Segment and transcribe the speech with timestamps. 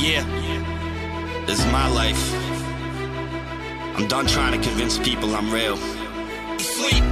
[0.00, 0.24] Yeah,
[1.46, 2.32] this is my life.
[3.98, 5.76] I'm done trying to convince people I'm real.
[6.58, 7.04] Sleep,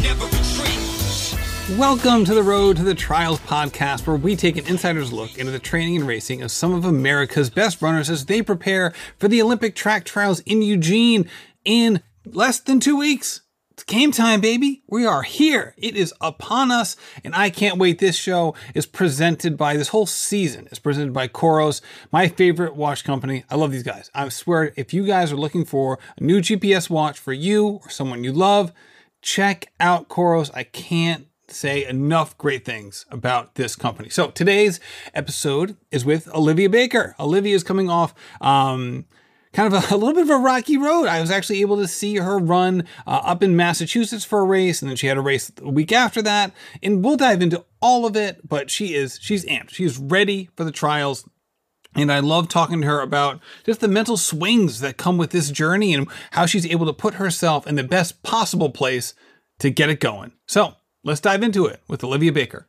[0.00, 1.76] never retreat.
[1.76, 5.50] Welcome to the Road to the Trials podcast, where we take an insider's look into
[5.50, 9.42] the training and racing of some of America's best runners as they prepare for the
[9.42, 11.28] Olympic track trials in Eugene
[11.64, 13.40] in less than two weeks.
[13.74, 14.84] It's game time, baby.
[14.86, 15.74] We are here.
[15.76, 17.98] It is upon us, and I can't wait.
[17.98, 21.80] This show is presented by this whole season is presented by Coros,
[22.12, 23.42] my favorite watch company.
[23.50, 24.12] I love these guys.
[24.14, 27.90] I swear, if you guys are looking for a new GPS watch for you or
[27.90, 28.72] someone you love,
[29.22, 30.52] check out Coros.
[30.54, 34.08] I can't say enough great things about this company.
[34.08, 34.78] So today's
[35.14, 37.16] episode is with Olivia Baker.
[37.18, 39.06] Olivia is coming off um,
[39.54, 41.06] kind of a, a, little bit of a rocky road.
[41.06, 44.82] I was actually able to see her run uh, up in Massachusetts for a race,
[44.82, 46.52] and then she had a race a week after that.
[46.82, 49.70] And we'll dive into all of it, but she is she's amped.
[49.70, 51.26] She's ready for the trials.
[51.96, 55.50] And I love talking to her about just the mental swings that come with this
[55.50, 59.14] journey and how she's able to put herself in the best possible place
[59.60, 60.32] to get it going.
[60.48, 62.66] So let's dive into it with Olivia Baker.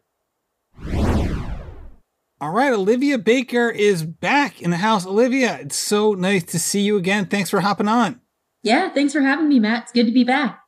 [2.45, 5.03] All right, Olivia Baker is back in the house.
[5.03, 7.25] Olivia, it's so nice to see you again.
[7.25, 8.21] Thanks for hopping on.
[8.61, 9.85] Yeah, thanks for having me, Matt.
[9.85, 10.59] It's good to be back.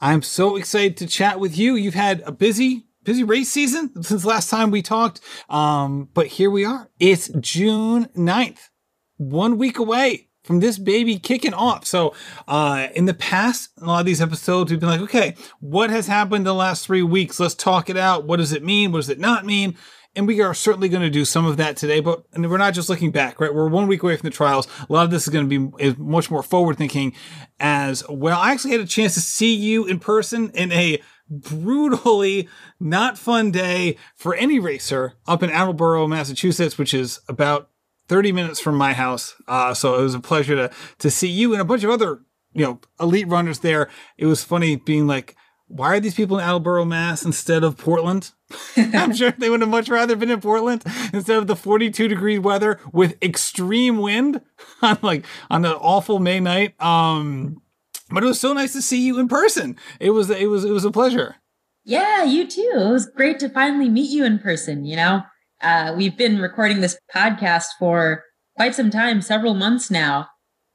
[0.00, 1.76] I'm so excited to chat with you.
[1.76, 5.20] You've had a busy, busy race season since last time we talked.
[5.48, 6.90] Um, but here we are.
[6.98, 8.68] It's June 9th,
[9.16, 11.86] one week away from this baby kicking off.
[11.86, 12.12] So,
[12.48, 16.08] uh, in the past, a lot of these episodes, we've been like, okay, what has
[16.08, 17.38] happened the last three weeks?
[17.38, 18.24] Let's talk it out.
[18.24, 18.90] What does it mean?
[18.90, 19.76] What does it not mean?
[20.16, 22.88] And we are certainly going to do some of that today, but we're not just
[22.88, 23.54] looking back, right?
[23.54, 24.66] We're one week away from the trials.
[24.88, 27.14] A lot of this is going to be much more forward thinking
[27.60, 28.40] as well.
[28.40, 31.00] I actually had a chance to see you in person in a
[31.30, 32.48] brutally
[32.80, 37.70] not fun day for any racer up in Attleboro, Massachusetts, which is about
[38.08, 39.36] 30 minutes from my house.
[39.46, 42.22] Uh, so it was a pleasure to, to see you and a bunch of other,
[42.52, 43.88] you know, elite runners there.
[44.18, 45.36] It was funny being like,
[45.70, 48.32] why are these people in Attleboro, Mass instead of Portland?
[48.76, 50.82] I'm sure they would have much rather been in Portland
[51.12, 54.40] instead of the 42 degree weather with extreme wind
[54.82, 56.80] on like on an awful May night.
[56.82, 57.62] Um,
[58.10, 59.76] but it was so nice to see you in person.
[60.00, 61.36] It was it was it was a pleasure.
[61.84, 62.72] Yeah, you too.
[62.74, 64.84] It was great to finally meet you in person.
[64.84, 65.22] You know,
[65.62, 68.24] uh, we've been recording this podcast for
[68.56, 70.26] quite some time, several months now,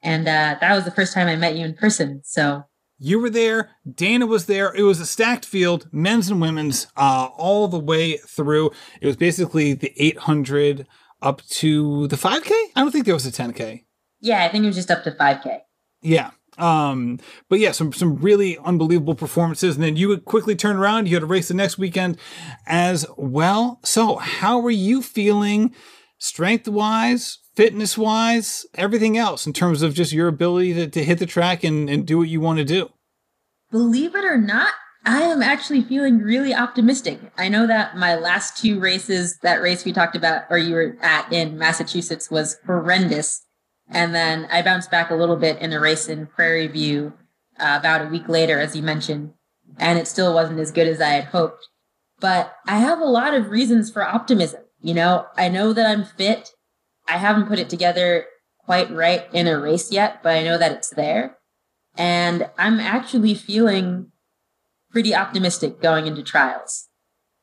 [0.01, 2.21] and uh, that was the first time I met you in person.
[2.23, 2.63] So
[2.97, 3.71] you were there.
[3.91, 4.73] Dana was there.
[4.73, 8.71] It was a stacked field, men's and women's, uh, all the way through.
[9.01, 10.87] It was basically the 800
[11.21, 12.51] up to the 5K.
[12.75, 13.83] I don't think there was a 10K.
[14.21, 15.59] Yeah, I think it was just up to 5K.
[16.01, 16.31] Yeah.
[16.57, 17.19] Um,
[17.49, 21.07] but yeah, some some really unbelievable performances, and then you would quickly turn around.
[21.07, 22.17] You had a race the next weekend
[22.65, 23.81] as well.
[23.83, 25.75] So, how are you feeling,
[26.17, 31.19] strength wise, fitness wise, everything else in terms of just your ability to, to hit
[31.19, 32.89] the track and, and do what you want to do?
[33.71, 34.73] Believe it or not,
[35.05, 37.19] I am actually feeling really optimistic.
[37.37, 40.97] I know that my last two races, that race we talked about or you were
[41.01, 43.45] at in Massachusetts was horrendous.
[43.87, 47.13] And then I bounced back a little bit in a race in Prairie View
[47.59, 49.33] uh, about a week later, as you mentioned,
[49.77, 51.67] and it still wasn't as good as I had hoped.
[52.19, 54.63] But I have a lot of reasons for optimism.
[54.81, 56.49] You know, I know that I'm fit.
[57.07, 58.25] I haven't put it together
[58.59, 61.37] quite right in a race yet, but I know that it's there.
[61.97, 64.11] And I'm actually feeling
[64.91, 66.87] pretty optimistic going into trials.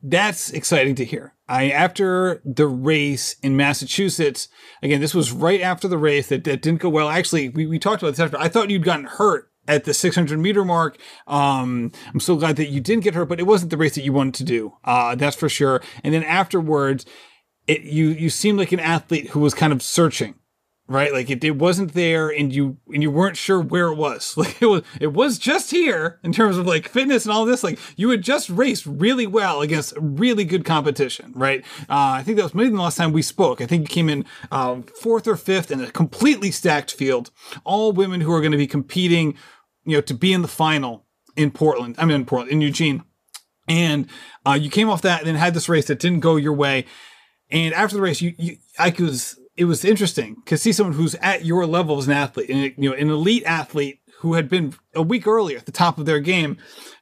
[0.03, 1.35] That's exciting to hear.
[1.49, 4.49] I after the race in Massachusetts,
[4.83, 7.09] again, this was right after the race that, that didn't go well.
[7.09, 8.39] Actually, we, we talked about this after.
[8.39, 10.99] I thought you'd gotten hurt at the 600 meter mark.
[11.27, 14.03] Um, I'm so glad that you didn't get hurt, but it wasn't the race that
[14.03, 14.75] you wanted to do.
[14.85, 15.81] Uh, that's for sure.
[16.03, 17.07] And then afterwards,
[17.67, 20.35] it you you seemed like an athlete who was kind of searching
[20.89, 21.13] right?
[21.13, 24.35] Like it, it wasn't there and you and you weren't sure where it was.
[24.43, 27.63] Like it was it was just here in terms of like fitness and all this.
[27.63, 31.65] Like you had just raced really well against really good competition right?
[31.83, 33.61] Uh, i think that was maybe the last time we spoke.
[33.61, 37.31] I think you came in um, fourth or fifth in a completely stacked field.
[37.65, 39.37] All women who are going to be competing
[39.85, 41.05] you know to be in the final
[41.35, 43.05] in portland i mean in portland in eugene.
[43.69, 44.09] And
[44.45, 46.85] uh, you came off that and then had this race that didn't go your way
[47.53, 51.15] and after the race, you, you I was it was interesting to see someone who's
[51.17, 54.75] at your level as an athlete, and you know, an elite athlete who had been
[54.95, 56.57] a week earlier at the top of their game,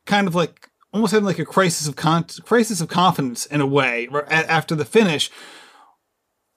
[0.05, 3.67] kind of like almost having like a crisis of con- crisis of confidence in a
[3.67, 5.31] way after the finish.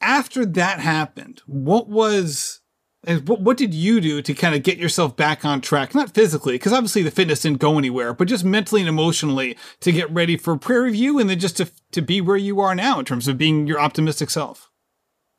[0.02, 2.60] After that happened, what was
[3.06, 5.94] what, what did you do to kind of get yourself back on track?
[5.94, 9.92] Not physically, because obviously the fitness didn't go anywhere, but just mentally and emotionally to
[9.92, 13.00] get ready for Prairie View and then just to, to be where you are now
[13.00, 14.70] in terms of being your optimistic self.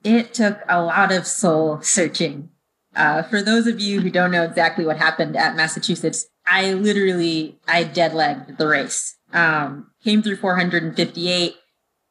[0.02, 2.50] It took a lot of soul searching.
[2.94, 7.58] Uh, for those of you who don't know exactly what happened at Massachusetts, I literally
[7.66, 9.16] I dead legged the race.
[9.32, 11.54] Um, came through 458,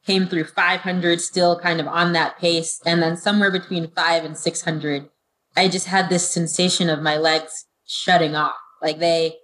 [0.05, 4.37] came through 500, still kind of on that pace, and then somewhere between five and
[4.37, 5.09] 600,
[5.55, 8.55] I just had this sensation of my legs shutting off.
[8.81, 9.37] Like they,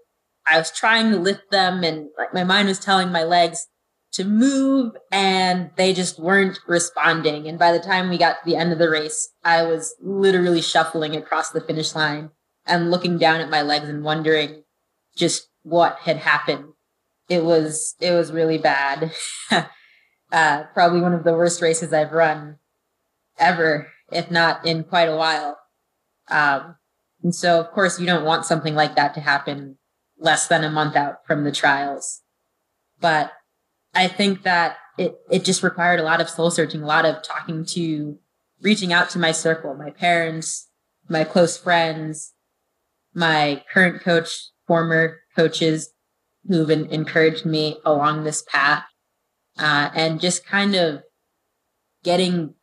[0.48, 3.68] I was trying to lift them, and like my mind was telling my legs
[4.14, 7.48] to move, and they just weren't responding.
[7.48, 10.62] And by the time we got to the end of the race, I was literally
[10.62, 12.32] shuffling across the finish line
[12.66, 14.64] and looking down at my legs and wondering
[15.16, 16.74] just what had happened.
[17.28, 19.12] It was it was really bad.
[20.32, 22.58] uh, probably one of the worst races I've run
[23.38, 25.59] ever, if not in quite a while.
[26.30, 26.76] Um,
[27.24, 29.78] and so, of course, you don't want something like that to happen
[30.18, 32.22] less than a month out from the trials.
[33.00, 33.34] But
[33.94, 37.24] I think that it, it just required a lot of soul searching, a lot of
[37.24, 38.18] talking to,
[38.62, 40.70] reaching out to my circle, my parents,
[41.08, 42.34] my close friends,
[43.14, 45.94] my current coach, former coaches
[46.48, 48.84] who've encouraged me along this path,
[49.58, 51.04] uh, and just kind of
[52.04, 52.54] getting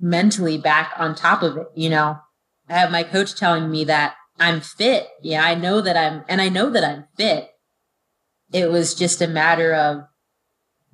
[0.00, 1.66] mentally back on top of it.
[1.74, 2.18] You know,
[2.68, 5.08] I have my coach telling me that I'm fit.
[5.22, 7.50] Yeah, I know that I'm, and I know that I'm fit.
[8.52, 10.04] It was just a matter of,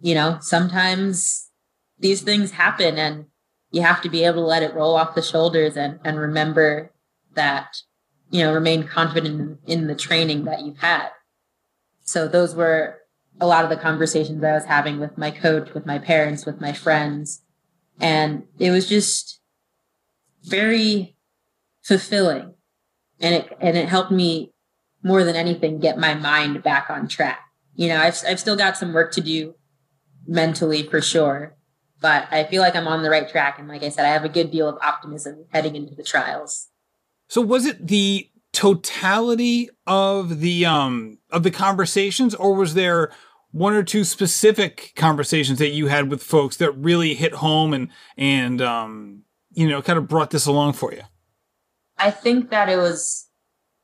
[0.00, 1.50] you know, sometimes
[1.98, 3.26] these things happen and
[3.70, 6.92] you have to be able to let it roll off the shoulders and, and remember
[7.34, 7.76] that
[8.30, 11.08] you know, remain confident in, in the training that you've had.
[12.02, 12.98] So those were
[13.40, 16.60] a lot of the conversations I was having with my coach, with my parents, with
[16.60, 17.42] my friends.
[18.00, 19.40] And it was just
[20.42, 21.16] very
[21.90, 22.54] fulfilling.
[23.18, 24.52] And it, and it helped me
[25.02, 27.40] more than anything get my mind back on track.
[27.74, 29.56] You know, I've, I've still got some work to do
[30.24, 31.56] mentally for sure,
[32.00, 33.58] but I feel like I'm on the right track.
[33.58, 36.68] And like I said, I have a good deal of optimism heading into the trials.
[37.28, 43.12] So was it the totality of the um of the conversations or was there
[43.52, 47.88] one or two specific conversations that you had with folks that really hit home and
[48.16, 49.22] and um
[49.52, 51.02] you know kind of brought this along for you?
[52.00, 53.28] I think that it was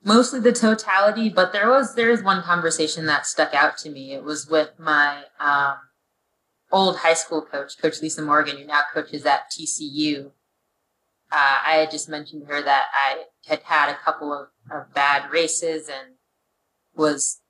[0.03, 4.13] mostly the totality, but there was there is one conversation that stuck out to me.
[4.13, 5.77] It was with my um,
[6.73, 10.31] old high school coach, Coach Lisa Morgan, who now coaches at TCU
[11.33, 14.95] uh, I had just mentioned to her that I had had a couple of, of
[14.95, 16.15] bad races and
[16.95, 17.41] was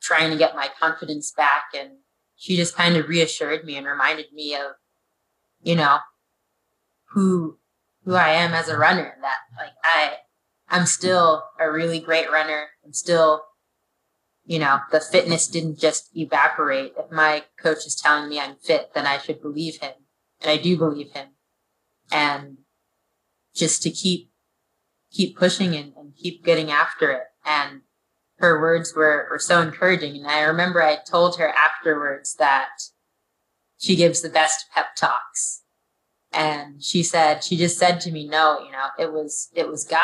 [0.00, 1.64] trying to get my confidence back.
[1.78, 1.98] And
[2.36, 4.72] she just kind of reassured me and reminded me of,
[5.62, 5.98] you know,
[7.10, 7.58] who,
[8.06, 10.12] who I am as a runner that like I,
[10.68, 12.68] I'm still a really great runner.
[12.84, 13.42] I'm still,
[14.44, 16.94] you know, the fitness didn't just evaporate.
[16.96, 19.92] If my coach is telling me I'm fit, then I should believe him.
[20.40, 21.30] And I do believe him.
[22.12, 22.58] And
[23.54, 24.30] just to keep
[25.10, 27.24] keep pushing and, and keep getting after it.
[27.44, 27.80] And
[28.38, 30.16] her words were, were so encouraging.
[30.16, 32.68] And I remember I told her afterwards that
[33.78, 35.62] she gives the best pep talks.
[36.36, 39.84] And she said, she just said to me, no, you know, it was, it was
[39.84, 40.02] God.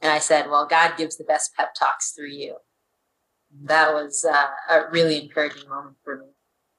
[0.00, 2.56] And I said, well, God gives the best pep talks through you.
[3.62, 6.26] That was uh, a really encouraging moment for me.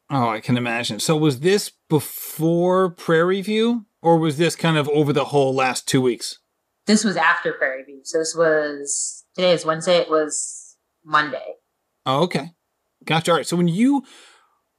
[0.10, 1.00] Oh, I can imagine.
[1.00, 3.86] So was this before Prairie View?
[4.06, 6.38] or was this kind of over the whole last two weeks?
[6.86, 8.01] This was after Prairie View.
[8.03, 9.98] So this was today is Wednesday.
[9.98, 11.55] It was Monday.
[12.05, 12.51] Oh, okay.
[13.03, 13.32] Gotcha.
[13.32, 13.48] All right.
[13.48, 14.03] So when you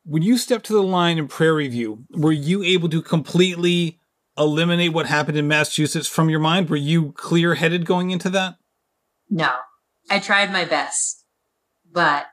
[0.07, 3.99] when you stepped to the line in Prairie View, were you able to completely
[4.39, 6.71] eliminate what happened in Massachusetts from your mind?
[6.71, 8.57] Were you clear headed going into that?
[9.29, 9.51] No.
[10.09, 11.25] I tried my best,
[11.93, 12.27] but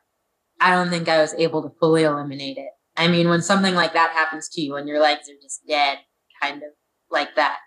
[0.62, 2.70] I don't think I was able to fully eliminate it.
[2.96, 5.98] I mean, when something like that happens to you and your legs are just dead,
[6.39, 6.70] kind of
[7.10, 7.58] like that.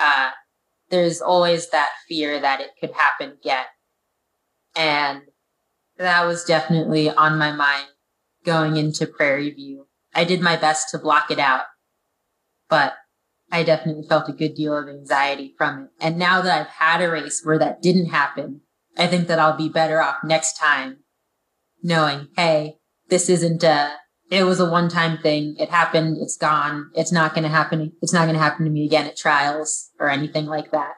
[0.00, 0.30] Uh,
[0.88, 3.66] there's always that fear that it could happen again.
[4.74, 5.22] And
[5.98, 7.88] that was definitely on my mind
[8.44, 9.86] going into Prairie View.
[10.14, 11.64] I did my best to block it out,
[12.68, 12.94] but
[13.50, 15.90] I definitely felt a good deal of anxiety from it.
[16.00, 18.62] And now that I've had a race where that didn't happen,
[18.96, 20.98] I think that I'll be better off next time
[21.82, 23.96] knowing, hey, this isn't a
[24.30, 25.56] it was a one time thing.
[25.58, 26.16] It happened.
[26.18, 26.90] It's gone.
[26.94, 27.92] It's not going to happen.
[28.00, 30.94] It's not going to happen to me again at trials or anything like that.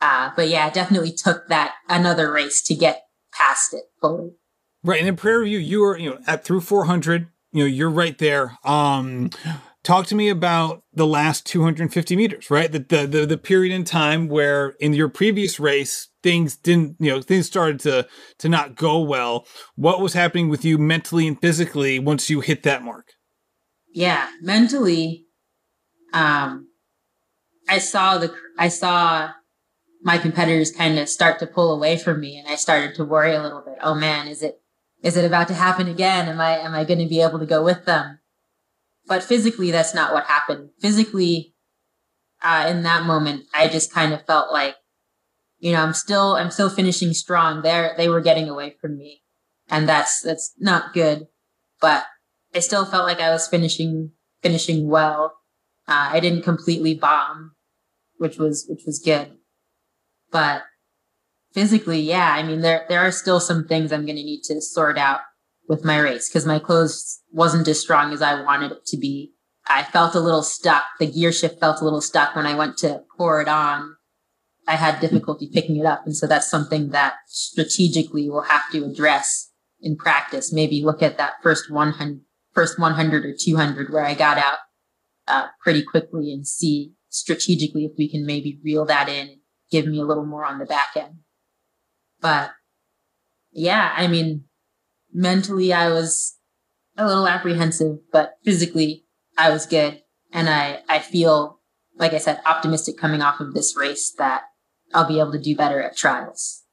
[0.00, 4.32] Uh, but yeah, it definitely took that another race to get past it fully.
[4.84, 5.00] Right.
[5.00, 8.16] And in Prairie View, you were, you know, at through 400, you know, you're right
[8.18, 8.58] there.
[8.64, 9.30] Um,
[9.82, 12.70] talk to me about the last 250 meters, right?
[12.70, 17.10] The, the, the, the period in time where in your previous race, things didn't, you
[17.10, 18.06] know, things started to,
[18.38, 19.46] to not go well.
[19.74, 23.12] What was happening with you mentally and physically once you hit that mark?
[23.94, 25.26] Yeah, mentally,
[26.12, 26.68] um,
[27.68, 29.30] I saw the I saw
[30.02, 33.34] my competitors kind of start to pull away from me and I started to worry
[33.34, 33.78] a little bit.
[33.82, 34.60] Oh man, is it
[35.04, 36.28] is it about to happen again?
[36.28, 38.18] Am I am I going to be able to go with them?
[39.06, 40.70] But physically that's not what happened.
[40.80, 41.54] Physically
[42.42, 44.74] uh, in that moment I just kind of felt like
[45.64, 47.62] you know, I'm still I'm still finishing strong.
[47.62, 49.22] There they were getting away from me.
[49.70, 51.28] And that's that's not good.
[51.80, 52.04] But
[52.54, 55.38] I still felt like I was finishing finishing well.
[55.88, 57.52] Uh, I didn't completely bomb,
[58.18, 59.38] which was which was good.
[60.30, 60.64] But
[61.54, 64.60] physically, yeah, I mean there there are still some things I'm going to need to
[64.60, 65.20] sort out
[65.68, 69.32] with my race because my clothes wasn't as strong as I wanted it to be.
[69.66, 70.84] I felt a little stuck.
[70.98, 73.96] The gear shift felt a little stuck when I went to pour it on.
[74.66, 76.02] I had difficulty picking it up.
[76.04, 80.52] And so that's something that strategically we'll have to address in practice.
[80.52, 82.20] Maybe look at that first 100,
[82.52, 84.58] first 100 or 200 where I got out
[85.28, 90.00] uh, pretty quickly and see strategically if we can maybe reel that in, give me
[90.00, 91.20] a little more on the back end.
[92.24, 92.52] But
[93.52, 94.44] yeah, I mean,
[95.12, 96.38] mentally I was
[96.96, 99.04] a little apprehensive, but physically
[99.36, 100.00] I was good.
[100.32, 101.60] And I, I feel,
[101.98, 104.44] like I said, optimistic coming off of this race that
[104.94, 106.63] I'll be able to do better at trials.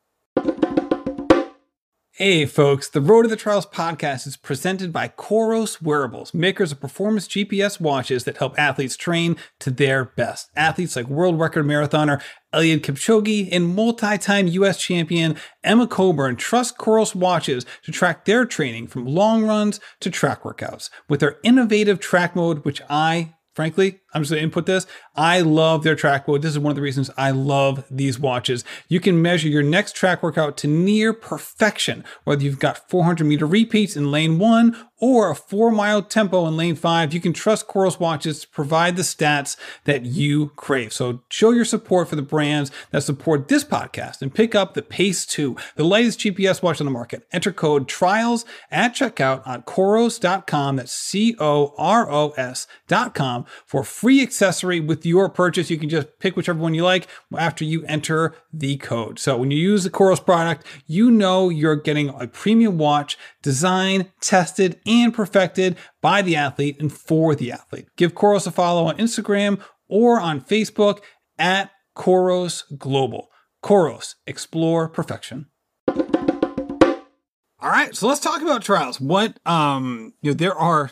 [2.15, 6.82] Hey, folks, the Road to the Trials podcast is presented by Coros Wearables, makers of
[6.82, 10.50] performance GPS watches that help athletes train to their best.
[10.53, 12.22] Athletes like world record marathoner
[12.53, 18.46] Eliud Kipchoge and multi time US champion Emma Coburn trust Coros watches to track their
[18.46, 20.89] training from long runs to track workouts.
[21.08, 24.86] With their innovative track mode, which I frankly, I'm just to input this.
[25.15, 26.41] I love their track mode.
[26.41, 28.63] This is one of the reasons I love these watches.
[28.88, 33.46] You can measure your next track workout to near perfection, whether you've got 400 meter
[33.46, 37.13] repeats in lane one or a four mile tempo in lane five.
[37.13, 40.94] You can trust Coros watches to provide the stats that you crave.
[40.94, 44.82] So show your support for the brands that support this podcast and pick up the
[44.82, 47.27] Pace 2, the latest GPS watch on the market.
[47.32, 50.75] Enter code TRIALS at checkout on Coros.com.
[50.75, 55.70] That's C O R O S.com for accessory with your purchase.
[55.70, 59.20] You can just pick whichever one you like after you enter the code.
[59.20, 64.12] So when you use the Coros product, you know you're getting a premium watch designed,
[64.22, 67.88] tested, and perfected by the athlete and for the athlete.
[67.96, 71.00] Give Coros a follow on Instagram or on Facebook
[71.38, 73.29] at Coros Global.
[73.63, 75.48] Coros, explore perfection.
[75.88, 79.00] All right, so let's talk about trials.
[79.00, 80.89] What um, you know, there are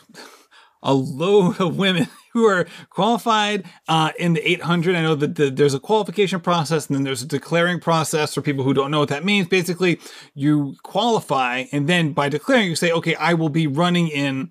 [0.82, 4.94] a load of women who are qualified uh, in the 800.
[4.94, 8.42] I know that the, there's a qualification process and then there's a declaring process for
[8.42, 9.48] people who don't know what that means.
[9.48, 10.00] Basically,
[10.34, 14.50] you qualify and then by declaring, you say, okay, I will be running in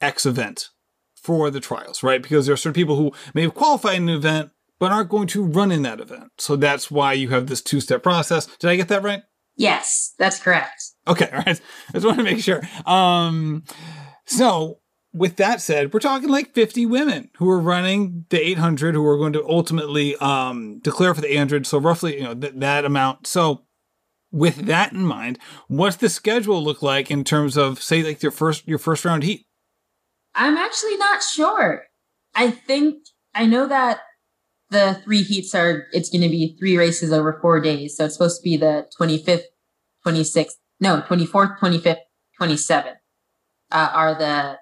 [0.00, 0.70] X event
[1.14, 2.22] for the trials, right?
[2.22, 4.50] Because there are certain people who may have qualified in an event
[4.80, 6.32] but aren't going to run in that event.
[6.38, 8.46] So that's why you have this two step process.
[8.58, 9.22] Did I get that right?
[9.54, 10.82] Yes, that's correct.
[11.06, 11.60] Okay, all right.
[11.88, 12.62] I just want to make sure.
[12.84, 13.62] Um,
[14.26, 14.80] so
[15.12, 19.18] with that said, we're talking like 50 women who are running the 800 who are
[19.18, 21.66] going to ultimately um, declare for the 800.
[21.66, 23.26] So roughly, you know, th- that amount.
[23.26, 23.62] So
[24.30, 25.38] with that in mind,
[25.68, 29.22] what's the schedule look like in terms of say like your first your first round
[29.22, 29.46] heat?
[30.34, 31.84] I'm actually not sure.
[32.34, 33.04] I think
[33.34, 34.00] I know that
[34.70, 37.96] the three heats are it's going to be three races over 4 days.
[37.96, 39.42] So it's supposed to be the 25th,
[40.06, 41.98] 26th, no, 24th, 25th,
[42.40, 42.94] 27th.
[43.70, 44.58] Uh, are the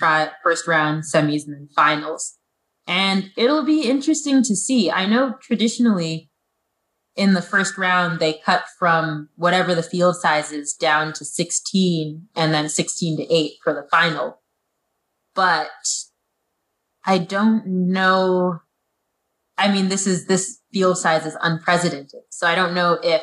[0.00, 2.38] try first round, semis, and then finals.
[2.86, 4.90] And it'll be interesting to see.
[4.90, 6.30] I know traditionally
[7.14, 12.28] in the first round, they cut from whatever the field size is down to 16
[12.34, 14.40] and then 16 to 8 for the final.
[15.34, 15.68] But
[17.04, 18.60] I don't know.
[19.58, 22.22] I mean, this is, this field size is unprecedented.
[22.30, 23.22] So I don't know if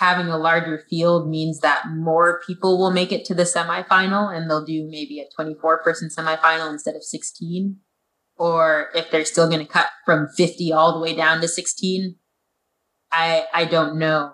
[0.00, 4.48] having a larger field means that more people will make it to the semifinal and
[4.48, 7.76] they'll do maybe a 24 person semifinal instead of 16
[8.38, 12.16] or if they're still going to cut from 50 all the way down to 16
[13.12, 14.32] i i don't know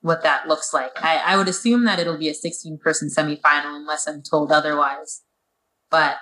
[0.00, 0.90] what that looks like.
[0.96, 5.22] I, I would assume that it'll be a 16 person semifinal unless i'm told otherwise.
[5.90, 6.16] But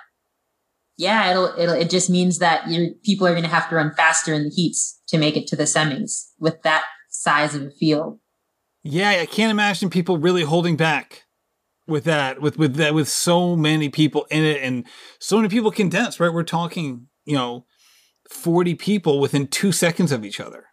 [0.97, 3.91] yeah it'll it'll it just means that you people are going to have to run
[3.95, 7.71] faster in the heats to make it to the semis with that size of a
[7.71, 8.19] field
[8.83, 11.23] yeah, I can't imagine people really holding back
[11.87, 14.85] with that, with with that, with so many people in it and
[15.19, 16.19] so many people condensed.
[16.19, 17.65] Right, we're talking, you know,
[18.29, 20.65] forty people within two seconds of each other,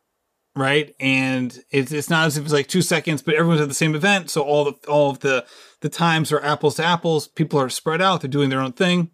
[0.56, 0.94] right?
[0.98, 3.94] And it's it's not as if it's like two seconds, but everyone's at the same
[3.94, 5.44] event, so all the all of the
[5.80, 7.28] the times are apples to apples.
[7.28, 9.10] People are spread out; they're doing their own thing.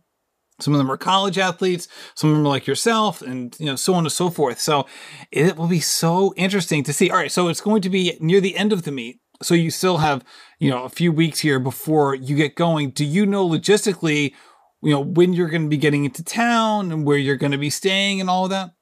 [0.61, 3.77] Some of them are college athletes, some of them are like yourself, and you know,
[3.77, 4.61] so on and so forth.
[4.61, 4.87] So
[5.33, 7.11] it will be so interesting to see.
[7.11, 9.21] All right, so it's going to be near the end of the meet.
[9.43, 10.25] So you still have,
[10.61, 12.91] you know, a few weeks here before you get going.
[12.91, 14.33] Do you know logistically,
[14.81, 17.59] you know, when you're going to be getting into town and where you're going to
[17.59, 18.75] be staying and all of that?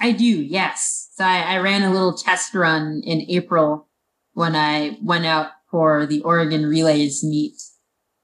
[0.00, 1.10] I do, yes.
[1.16, 3.88] So I, I ran a little test run in April
[4.32, 7.54] when I went out for the Oregon Relays meet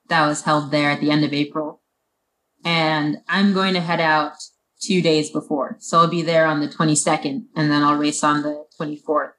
[0.08, 1.81] that was held there at the end of April.
[2.64, 4.34] And I'm going to head out
[4.80, 5.76] two days before.
[5.80, 9.32] So I'll be there on the 22nd and then I'll race on the 24th.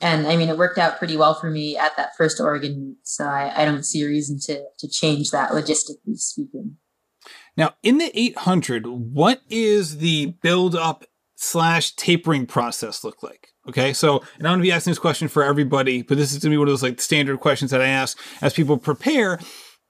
[0.00, 2.96] And I mean, it worked out pretty well for me at that first Oregon meet.
[3.02, 6.76] So I, I don't see a reason to, to change that logistically speaking.
[7.56, 11.04] Now, in the 800, what is the build up
[11.36, 13.48] slash tapering process look like?
[13.68, 16.38] Okay, so and I'm going to be asking this question for everybody, but this is
[16.38, 19.38] going to be one of those like standard questions that I ask as people prepare.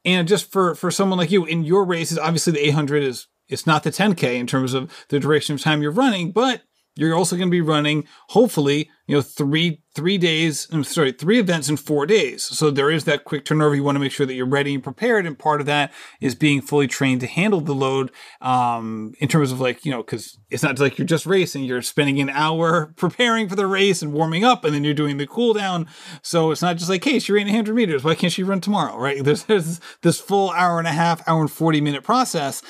[0.05, 3.67] And just for for someone like you in your races, obviously the 800 is it's
[3.67, 6.63] not the 10k in terms of the duration of time you're running, but
[7.01, 10.69] you're also going to be running, hopefully, you know, three three days.
[10.71, 12.45] I'm sorry, three events in four days.
[12.45, 13.75] So there is that quick turnover.
[13.75, 16.35] You want to make sure that you're ready and prepared, and part of that is
[16.35, 18.13] being fully trained to handle the load.
[18.41, 21.65] Um, in terms of like you know, because it's not like you're just racing.
[21.65, 25.17] You're spending an hour preparing for the race and warming up, and then you're doing
[25.17, 25.87] the cool down.
[26.23, 28.05] So it's not just like, hey, she ran 100 meters.
[28.05, 28.97] Why can't she run tomorrow?
[28.97, 29.25] Right?
[29.31, 32.63] There's, there's this full hour and a half, hour and 40 minute process.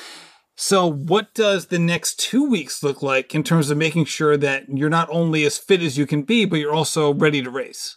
[0.63, 4.69] So, what does the next two weeks look like in terms of making sure that
[4.69, 7.97] you're not only as fit as you can be, but you're also ready to race?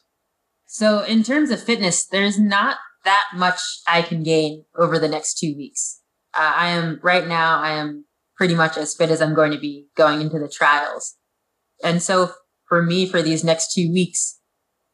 [0.66, 5.38] So, in terms of fitness, there's not that much I can gain over the next
[5.40, 6.00] two weeks.
[6.34, 8.06] Uh, I am right now, I am
[8.38, 11.18] pretty much as fit as I'm going to be going into the trials.
[11.84, 12.32] And so,
[12.70, 14.40] for me, for these next two weeks,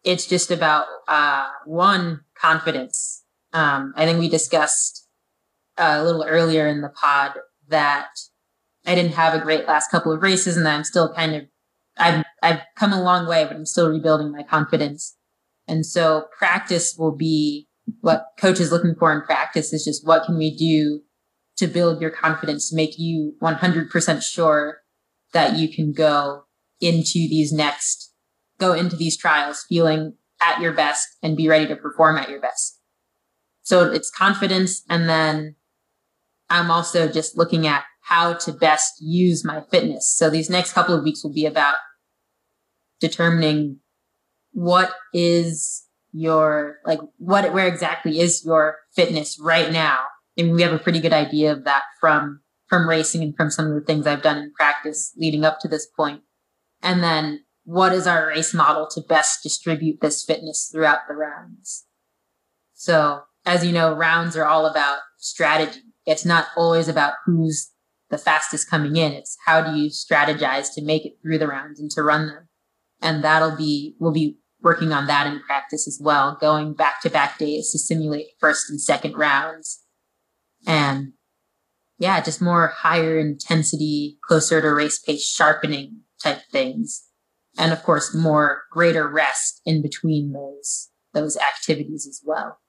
[0.04, 3.26] it's just about uh, one confidence.
[3.54, 5.08] Um, I think we discussed
[5.78, 7.34] a little earlier in the pod
[7.70, 8.10] that
[8.86, 11.44] I didn't have a great last couple of races and that I'm still kind of,
[11.98, 15.18] I've, I've come a long way, but I'm still rebuilding my confidence.
[15.68, 17.68] And so practice will be
[18.02, 21.02] what coach is looking for in practice is just what can we do
[21.58, 24.80] to build your confidence to make you 100% sure
[25.34, 26.44] that you can go
[26.80, 28.14] into these next,
[28.60, 32.40] go into these trials feeling at your best and be ready to perform at your
[32.40, 32.80] best.
[33.62, 35.56] So it's confidence and then
[36.50, 40.12] I'm also just looking at how to best use my fitness.
[40.16, 41.76] So these next couple of weeks will be about
[43.00, 43.80] determining
[44.52, 50.00] what is your, like, what, where exactly is your fitness right now?
[50.38, 53.68] And we have a pretty good idea of that from, from racing and from some
[53.68, 56.22] of the things I've done in practice leading up to this point.
[56.82, 61.86] And then what is our race model to best distribute this fitness throughout the rounds?
[62.74, 67.72] So as you know, rounds are all about strategy it's not always about who's
[68.10, 69.14] the fastest coming in.
[69.14, 72.48] It's how do you strategize to make it through the rounds and to run them.
[73.02, 77.10] And that'll be, we'll be working on that in practice as well, going back to
[77.10, 79.84] back days to simulate first and second rounds.
[80.68, 81.14] And
[81.98, 87.06] yeah, just more higher intensity, closer to race pace sharpening type things.
[87.58, 92.60] And of course, more greater rest in between those, those activities as well.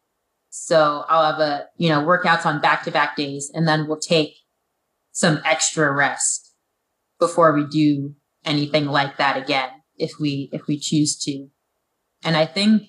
[0.50, 3.98] So I'll have a, you know, workouts on back to back days and then we'll
[3.98, 4.34] take
[5.12, 6.54] some extra rest
[7.18, 11.48] before we do anything like that again if we if we choose to.
[12.24, 12.82] And I think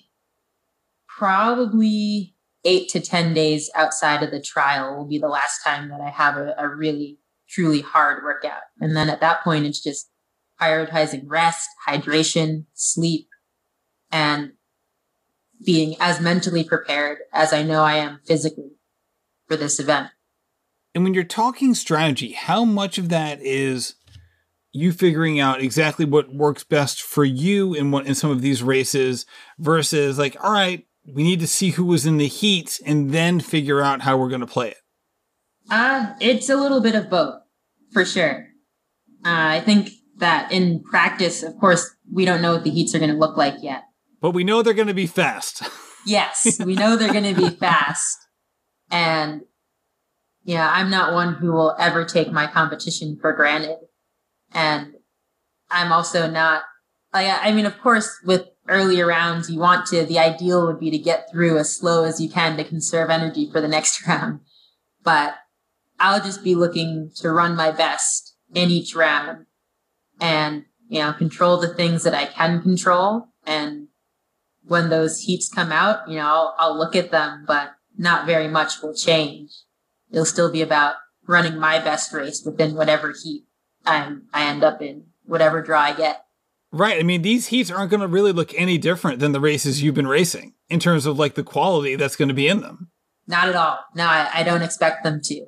[1.08, 6.00] probably eight to 10 days outside of the trial will be the last time that
[6.00, 8.62] I have a, a really truly hard workout.
[8.80, 10.10] And then at that point, it's just
[10.60, 13.28] prioritizing rest, hydration, sleep,
[14.10, 14.52] and
[15.64, 18.72] being as mentally prepared as I know I am physically
[19.48, 20.10] for this event.
[20.94, 23.94] And when you're talking strategy, how much of that is
[24.72, 28.62] you figuring out exactly what works best for you in what in some of these
[28.62, 29.26] races
[29.58, 33.40] versus like, all right, we need to see who was in the heat and then
[33.40, 34.78] figure out how we're going to play it?
[35.70, 37.40] Uh, it's a little bit of both,
[37.92, 38.48] for sure.
[39.24, 42.98] Uh, I think that in practice, of course, we don't know what the heats are
[42.98, 43.84] going to look like yet.
[44.22, 45.64] But we know they're going to be fast.
[46.06, 48.16] yes, we know they're going to be fast.
[48.88, 49.42] And
[50.44, 53.78] yeah, I'm not one who will ever take my competition for granted.
[54.52, 54.94] And
[55.72, 56.62] I'm also not,
[57.12, 60.92] like, I mean, of course, with earlier rounds, you want to, the ideal would be
[60.92, 64.38] to get through as slow as you can to conserve energy for the next round.
[65.02, 65.34] But
[65.98, 69.46] I'll just be looking to run my best in each round
[70.20, 73.88] and, you know, control the things that I can control and
[74.64, 78.48] when those heats come out, you know, I'll, I'll look at them, but not very
[78.48, 79.50] much will change.
[80.10, 80.96] It'll still be about
[81.26, 83.44] running my best race within whatever heat
[83.84, 86.24] I'm, I end up in, whatever draw I get.
[86.70, 86.98] Right.
[86.98, 89.94] I mean, these heats aren't going to really look any different than the races you've
[89.94, 92.90] been racing in terms of like the quality that's going to be in them.
[93.26, 93.78] Not at all.
[93.94, 95.46] No, I, I don't expect them to.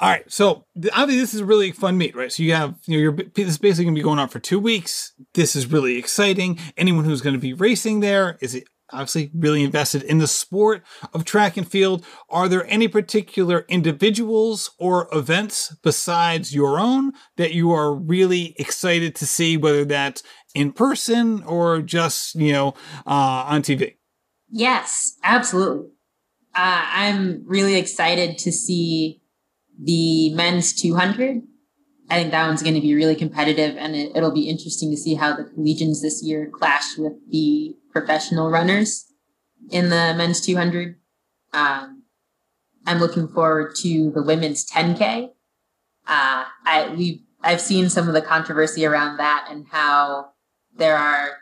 [0.00, 2.32] All right, so obviously this is a really fun meet, right?
[2.32, 4.38] So you have, you know, you're this is basically going to be going on for
[4.38, 5.12] two weeks.
[5.34, 6.58] This is really exciting.
[6.78, 10.82] Anyone who's going to be racing there is obviously really invested in the sport
[11.12, 12.02] of track and field.
[12.30, 19.14] Are there any particular individuals or events besides your own that you are really excited
[19.16, 20.22] to see, whether that's
[20.54, 22.68] in person or just, you know,
[23.06, 23.96] uh, on TV?
[24.48, 25.90] Yes, absolutely.
[26.54, 29.19] Uh, I'm really excited to see
[29.82, 31.42] the men's 200.
[32.08, 34.96] I think that one's going to be really competitive and it, will be interesting to
[34.96, 39.06] see how the collegians this year clash with the professional runners
[39.70, 40.96] in the men's 200.
[41.52, 42.02] Um,
[42.86, 45.28] I'm looking forward to the women's 10K.
[46.06, 50.32] Uh, I, we I've seen some of the controversy around that and how
[50.76, 51.36] there are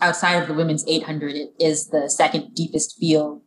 [0.00, 3.42] outside of the women's 800, it is the second deepest field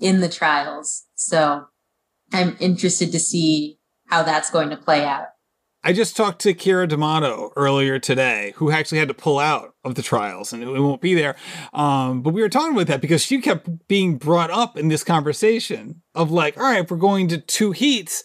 [0.00, 1.06] in the trials.
[1.14, 1.66] So
[2.32, 5.28] I'm interested to see how that's going to play out.
[5.84, 9.96] I just talked to Keira D'Amato earlier today, who actually had to pull out of
[9.96, 11.34] the trials and it won't be there.
[11.72, 15.02] Um, but we were talking about that because she kept being brought up in this
[15.02, 18.22] conversation of like, all right, if we're going to two heats,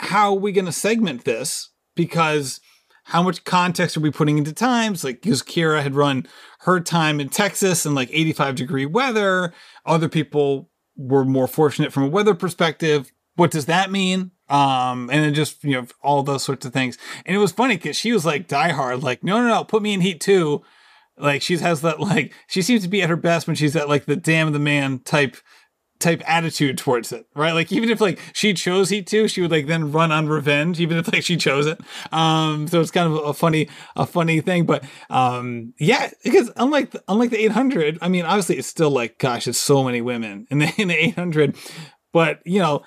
[0.00, 1.70] how are we going to segment this?
[1.94, 2.60] Because
[3.04, 5.04] how much context are we putting into times?
[5.04, 6.26] Like, because Keira had run
[6.60, 9.52] her time in Texas in like 85 degree weather.
[9.84, 13.12] Other people were more fortunate from a weather perspective.
[13.36, 14.32] What does that mean?
[14.48, 16.98] Um, and then just, you know, all those sorts of things.
[17.24, 19.92] And it was funny because she was like diehard, like, no, no, no, put me
[19.94, 20.62] in heat two.
[21.18, 23.88] Like she has that, like, she seems to be at her best when she's at
[23.88, 25.36] like the damn the man type
[25.98, 27.52] type attitude towards it, right?
[27.52, 30.80] Like even if like she chose Heat 2, she would like then run on revenge,
[30.80, 31.80] even if like she chose it.
[32.12, 34.66] Um, so it's kind of a funny, a funny thing.
[34.66, 39.18] But um, yeah, because unlike the, unlike the 800, I mean, obviously it's still like,
[39.18, 41.56] gosh, it's so many women in the in the 800,
[42.12, 42.82] but you know,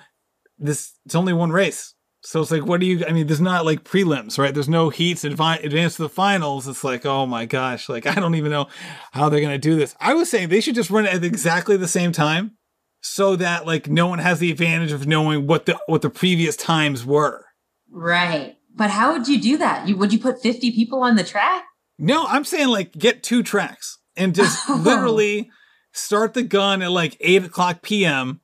[0.60, 1.94] this it's only one race.
[2.22, 3.04] So it's like, what do you?
[3.06, 4.52] I mean, there's not like prelims, right?
[4.52, 6.68] There's no heats advance advance to the finals.
[6.68, 8.68] It's like, oh my gosh, like I don't even know
[9.12, 9.96] how they're gonna do this.
[9.98, 12.58] I was saying they should just run it at exactly the same time,
[13.00, 16.56] so that like no one has the advantage of knowing what the what the previous
[16.56, 17.46] times were.
[17.90, 19.88] Right, but how would you do that?
[19.88, 21.64] You would you put 50 people on the track?
[21.98, 25.50] No, I'm saying like get two tracks and just literally
[25.92, 28.42] start the gun at like eight o'clock p.m.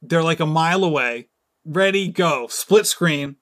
[0.00, 1.28] They're like a mile away
[1.66, 2.46] ready, go.
[2.48, 3.36] Split screen.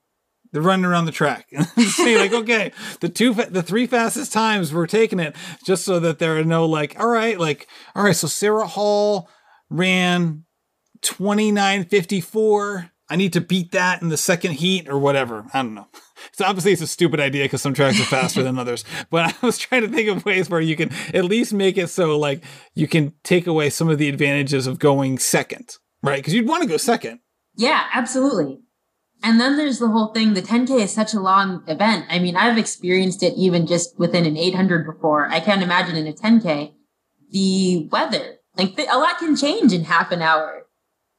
[0.51, 1.47] They're running around the track.
[1.77, 5.35] Saying like, okay, the two, the three fastest times we're taking it
[5.65, 8.15] just so that there are no like, all right, like, all right.
[8.15, 9.29] So Sara Hall
[9.69, 10.45] ran
[11.01, 12.91] twenty nine fifty four.
[13.09, 15.45] I need to beat that in the second heat or whatever.
[15.53, 15.87] I don't know.
[16.31, 18.83] So obviously it's a stupid idea because some tracks are faster than others.
[19.11, 21.89] But I was trying to think of ways where you can at least make it
[21.89, 22.41] so like
[22.73, 26.17] you can take away some of the advantages of going second, right?
[26.17, 27.19] Because you'd want to go second.
[27.55, 28.59] Yeah, absolutely.
[29.23, 30.33] And then there's the whole thing.
[30.33, 32.05] The 10K is such a long event.
[32.09, 35.27] I mean, I've experienced it even just within an 800 before.
[35.29, 36.73] I can't imagine in a 10K,
[37.31, 40.67] the weather, like a lot can change in half an hour,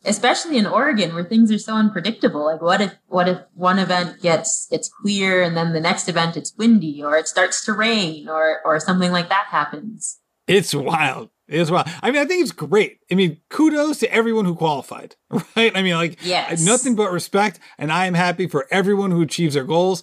[0.04, 2.44] especially in Oregon where things are so unpredictable.
[2.44, 6.36] Like what if, what if one event gets, it's clear and then the next event
[6.36, 10.20] it's windy or it starts to rain or, or something like that happens.
[10.46, 11.30] It's wild.
[11.48, 11.84] As well.
[12.02, 12.98] I mean, I think it's great.
[13.10, 15.14] I mean, kudos to everyone who qualified,
[15.56, 15.76] right?
[15.76, 16.64] I mean, like, yes.
[16.64, 17.60] nothing but respect.
[17.78, 20.02] And I am happy for everyone who achieves their goals.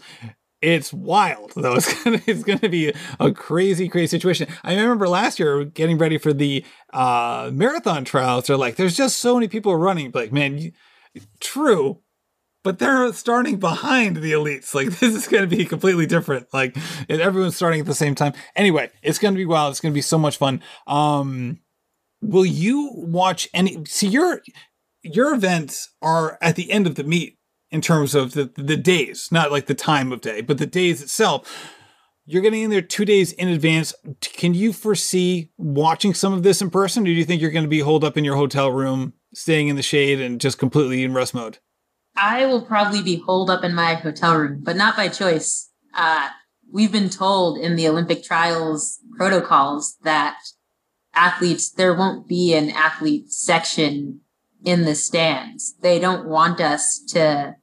[0.62, 1.74] It's wild, though.
[1.76, 4.48] It's gonna, it's gonna be a crazy, crazy situation.
[4.64, 8.48] I remember last year getting ready for the uh, marathon trials.
[8.48, 10.12] They're like, there's just so many people running.
[10.14, 10.72] Like, man, you,
[11.42, 12.00] true,
[12.63, 14.73] but they're starting behind the elites.
[14.73, 16.47] Like this is going to be completely different.
[16.54, 16.76] Like
[17.10, 18.34] everyone's starting at the same time.
[18.56, 19.71] Anyway, it's going to be wild.
[19.71, 20.62] It's going to be so much fun.
[20.88, 21.60] Um,
[22.21, 23.84] will you watch any?
[23.86, 24.41] See your
[25.04, 27.38] your events are at the end of the meet
[27.69, 31.02] in terms of the the days, not like the time of day, but the days
[31.02, 31.69] itself.
[32.26, 33.93] You're getting in there two days in advance.
[34.21, 37.65] Can you foresee watching some of this in person, or do you think you're going
[37.65, 41.04] to be holed up in your hotel room, staying in the shade, and just completely
[41.04, 41.58] in rest mode?
[42.15, 45.71] I will probably be holed up in my hotel room, but not by choice.
[45.93, 46.30] Uh,
[46.71, 50.38] we've been told in the Olympic trials protocols that
[51.13, 54.21] athletes, there won't be an athlete section
[54.63, 55.76] in the stands.
[55.82, 57.56] They don't want us to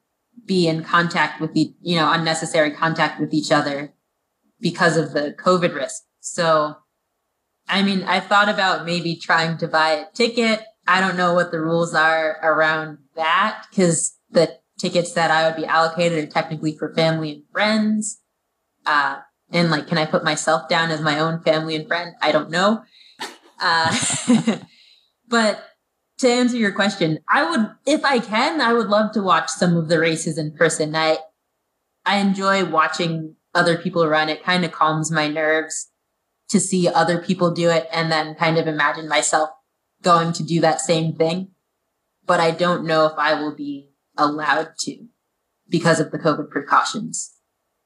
[0.45, 3.95] be in contact with the, you know, unnecessary contact with each other
[4.61, 6.03] because of the COVID risk.
[6.21, 6.77] So,
[7.69, 10.63] I mean, I've thought about maybe trying to buy a ticket.
[10.87, 15.57] I don't know what the rules are around that because the tickets that I would
[15.57, 18.21] be allocated are technically for family and friends.
[18.87, 19.19] Uh,
[19.51, 22.15] and like, can I put myself down as my own family and friend?
[22.23, 22.83] I don't know.
[23.61, 23.97] Uh,
[25.29, 25.65] but
[26.19, 29.77] to answer your question, I would, if I can, I would love to watch some
[29.77, 30.95] of the races in person.
[30.95, 31.19] I,
[32.07, 34.29] I enjoy watching other people run.
[34.29, 35.91] It kind of calms my nerves
[36.51, 39.51] to see other people do it and then kind of imagine myself
[40.03, 41.51] going to do that same thing.
[42.27, 45.07] But I don't know if I will be allowed to
[45.69, 47.35] because of the COVID precautions.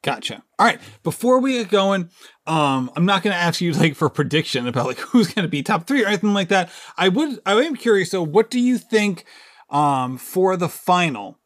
[0.02, 0.42] Gotcha.
[0.58, 0.80] All right.
[1.02, 2.10] Before we get going,
[2.46, 5.50] um, I'm not going to ask you like for prediction about like who's going to
[5.50, 6.70] be top three or anything like that.
[6.98, 8.10] I would, I am curious.
[8.10, 9.24] So, what do you think,
[9.70, 11.40] um, for the final?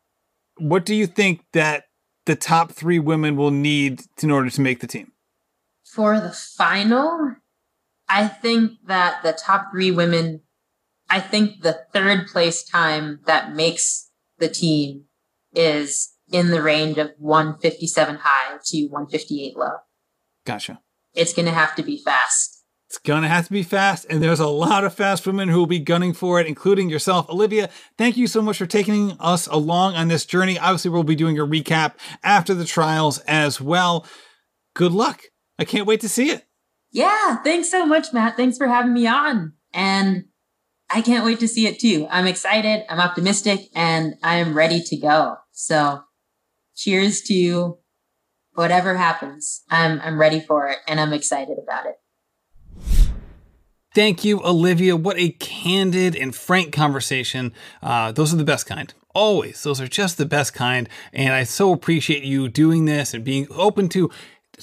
[0.56, 1.84] What do you think that
[2.26, 5.12] the top three women will need in order to make the team?
[5.84, 7.36] For the final,
[8.08, 10.42] I think that the top three women,
[11.08, 14.07] I think the third place time that makes
[14.38, 15.04] the team
[15.52, 19.70] is in the range of 157 high to 158 low.
[20.44, 20.80] Gotcha.
[21.14, 22.64] It's going to have to be fast.
[22.88, 25.58] It's going to have to be fast, and there's a lot of fast women who
[25.58, 27.28] will be gunning for it, including yourself.
[27.28, 30.58] Olivia, thank you so much for taking us along on this journey.
[30.58, 34.06] Obviously, we'll be doing a recap after the trials as well.
[34.74, 35.24] Good luck.
[35.58, 36.46] I can't wait to see it.
[36.90, 38.38] Yeah, thanks so much, Matt.
[38.38, 39.52] Thanks for having me on.
[39.74, 40.24] And
[40.90, 42.06] I can't wait to see it too.
[42.10, 45.36] I'm excited, I'm optimistic, and I am ready to go.
[45.52, 46.02] So
[46.74, 47.78] cheers to
[48.54, 49.62] whatever happens.
[49.70, 51.96] I'm I'm ready for it and I'm excited about it.
[53.94, 54.96] Thank you, Olivia.
[54.96, 57.52] What a candid and frank conversation.
[57.82, 58.92] Uh, those are the best kind.
[59.14, 59.62] Always.
[59.62, 60.88] Those are just the best kind.
[61.12, 64.10] And I so appreciate you doing this and being open to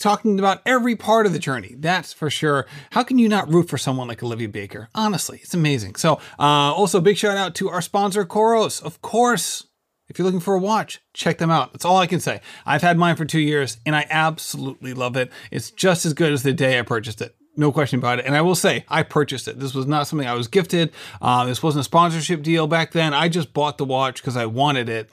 [0.01, 1.75] talking about every part of the journey.
[1.77, 2.65] That's for sure.
[2.91, 4.89] How can you not root for someone like Olivia Baker?
[4.95, 5.95] Honestly, it's amazing.
[5.95, 8.81] So, uh, also big shout out to our sponsor, Coros.
[8.81, 9.67] Of course,
[10.08, 11.73] if you're looking for a watch, check them out.
[11.73, 12.41] That's all I can say.
[12.65, 15.31] I've had mine for two years and I absolutely love it.
[15.51, 17.36] It's just as good as the day I purchased it.
[17.58, 18.25] No question about it.
[18.25, 19.60] And I will say, I purchased it.
[19.60, 20.91] This was not something I was gifted.
[21.21, 23.13] Uh, this wasn't a sponsorship deal back then.
[23.13, 25.10] I just bought the watch because I wanted it.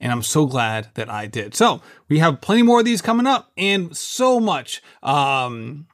[0.00, 1.54] And I'm so glad that I did.
[1.54, 5.86] So we have plenty more of these coming up and so much um,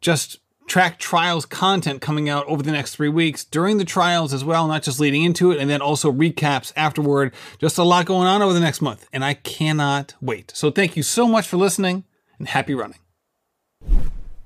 [0.00, 4.44] just track trials content coming out over the next three weeks during the trials as
[4.44, 7.34] well, not just leading into it, and then also recaps afterward.
[7.58, 10.52] Just a lot going on over the next month, and I cannot wait.
[10.54, 12.04] So thank you so much for listening
[12.38, 12.98] and happy running.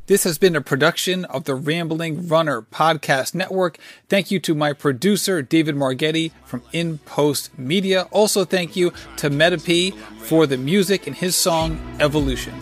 [0.07, 3.79] This has been a production of the Rambling Runner Podcast Network.
[4.09, 8.09] Thank you to my producer, David Margetti from In Post Media.
[8.11, 12.53] Also, thank you to Meta P for the music and his song Evolution.